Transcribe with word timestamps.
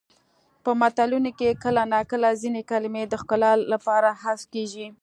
په 0.63 0.71
متلونو 0.81 1.31
کې 1.39 1.59
کله 1.63 1.81
ناکله 1.93 2.29
ځینې 2.41 2.61
کلمې 2.71 3.03
د 3.07 3.13
ښکلا 3.21 3.51
لپاره 3.73 4.09
حذف 4.21 4.45
کیږي 4.53 4.87